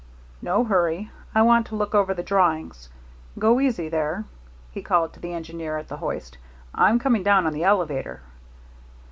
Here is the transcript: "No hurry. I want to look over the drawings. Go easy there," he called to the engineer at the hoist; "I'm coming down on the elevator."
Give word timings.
"No 0.41 0.63
hurry. 0.63 1.11
I 1.35 1.43
want 1.43 1.67
to 1.67 1.75
look 1.75 1.93
over 1.93 2.15
the 2.15 2.23
drawings. 2.23 2.89
Go 3.37 3.59
easy 3.59 3.87
there," 3.87 4.23
he 4.71 4.81
called 4.81 5.13
to 5.13 5.19
the 5.19 5.31
engineer 5.33 5.77
at 5.77 5.89
the 5.89 5.97
hoist; 5.97 6.39
"I'm 6.73 6.97
coming 6.97 7.21
down 7.21 7.45
on 7.45 7.53
the 7.53 7.63
elevator." 7.65 8.21